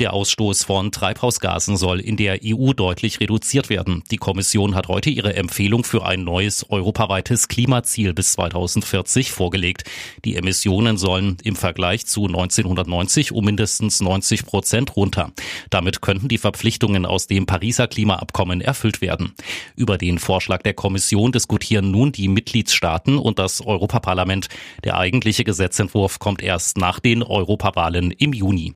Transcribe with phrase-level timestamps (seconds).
[0.00, 4.02] Der Ausstoß von Treibhausgasen soll in der EU deutlich reduziert werden.
[4.10, 9.84] Die Kommission hat heute ihre Empfehlung für ein neues europaweites Klimaziel bis 2040 vorgelegt.
[10.24, 15.30] Die Emissionen sollen im Vergleich zu 1990 um mindestens 90 Prozent runter.
[15.70, 19.34] Damit könnten die Verpflichtungen aus dem Pariser Klimaabkommen erfüllt werden.
[19.76, 24.48] Über den Vorschlag der Kommission diskutieren nun die Mitgliedstaaten und das Europaparlament.
[24.82, 28.74] Der eigentliche Gesetzentwurf kommt erst nach den Europawahlen im Juni.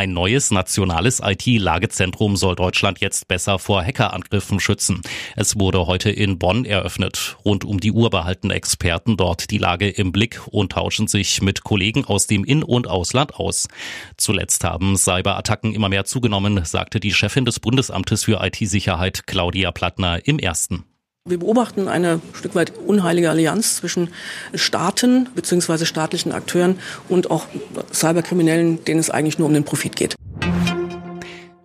[0.00, 5.02] Ein neues nationales IT-Lagezentrum soll Deutschland jetzt besser vor Hackerangriffen schützen.
[5.36, 7.36] Es wurde heute in Bonn eröffnet.
[7.44, 11.64] Rund um die Uhr behalten Experten dort die Lage im Blick und tauschen sich mit
[11.64, 13.68] Kollegen aus dem In- und Ausland aus.
[14.16, 20.26] Zuletzt haben Cyberattacken immer mehr zugenommen, sagte die Chefin des Bundesamtes für IT-Sicherheit Claudia Plattner
[20.26, 20.89] im ersten.
[21.28, 24.08] Wir beobachten eine Stück weit unheilige Allianz zwischen
[24.54, 25.84] Staaten bzw.
[25.84, 26.78] staatlichen Akteuren
[27.10, 27.46] und auch
[27.92, 30.16] Cyberkriminellen, denen es eigentlich nur um den Profit geht.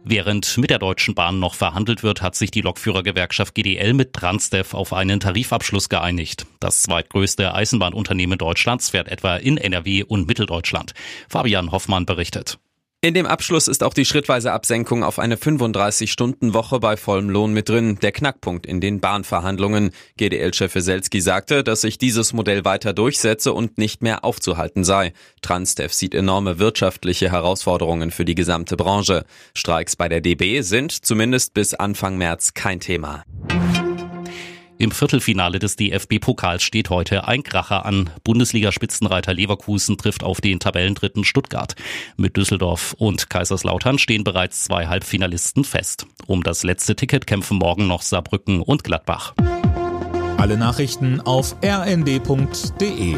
[0.03, 4.75] Während mit der Deutschen Bahn noch verhandelt wird, hat sich die Lokführergewerkschaft GDL mit Transdev
[4.75, 6.45] auf einen Tarifabschluss geeinigt.
[6.59, 10.93] Das zweitgrößte Eisenbahnunternehmen Deutschlands fährt etwa in NRW und Mitteldeutschland.
[11.29, 12.59] Fabian Hoffmann berichtet.
[13.05, 17.69] In dem Abschluss ist auch die schrittweise Absenkung auf eine 35-Stunden-Woche bei vollem Lohn mit
[17.69, 19.91] drin, der Knackpunkt in den Bahnverhandlungen.
[20.17, 25.13] GDL-Chef Weselski sagte, dass sich dieses Modell weiter durchsetze und nicht mehr aufzuhalten sei.
[25.43, 29.25] Transdev sieht enorme wirtschaftliche Herausforderungen für die gesamte Branche.
[29.53, 33.23] Streiks bei der DB sind zumindest bis Anfang März kein Thema.
[34.77, 38.09] Im Viertelfinale des DFB-Pokals steht heute ein Kracher an.
[38.23, 41.75] Bundesliga-Spitzenreiter Leverkusen trifft auf den Tabellendritten Stuttgart.
[42.17, 46.07] Mit Düsseldorf und Kaiserslautern stehen bereits zwei Halbfinalisten fest.
[46.27, 49.33] Um das letzte Ticket kämpfen morgen noch Saarbrücken und Gladbach.
[50.37, 53.15] Alle Nachrichten auf rnd.de